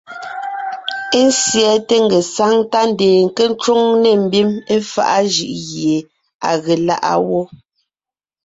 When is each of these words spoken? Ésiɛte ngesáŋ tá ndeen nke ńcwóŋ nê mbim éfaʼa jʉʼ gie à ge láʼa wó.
Ésiɛte 1.21 1.95
ngesáŋ 2.05 2.55
tá 2.71 2.81
ndeen 2.91 3.23
nke 3.27 3.43
ńcwóŋ 3.51 3.81
nê 4.03 4.11
mbim 4.23 4.49
éfaʼa 4.75 5.17
jʉʼ 5.33 5.53
gie 5.67 5.97
à 6.49 6.51
ge 6.63 6.75
láʼa 6.87 7.13
wó. 7.27 7.41